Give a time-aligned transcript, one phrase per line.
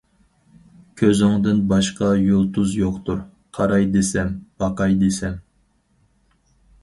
[1.01, 3.21] كۆزۈڭدىن باشقا يۇلتۇز يوقتۇر،
[3.59, 5.37] قاراي دېسەم، باقاي دېسەم.